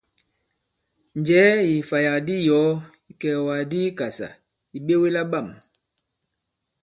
Njɛ̀ɛ 1.19 1.53
ì 1.69 1.71
ìfàyàk 1.79 2.17
di 2.27 2.35
i 2.39 2.45
yɔ̀ɔ 2.47 2.71
ìkɛ̀ɛ̀wàk 3.11 3.61
di 3.69 3.77
i 3.83 3.87
Ikàsà 3.89 4.27
ì 4.75 4.77
ɓewe 4.85 5.07
la 5.15 5.23
bâm! 5.31 5.47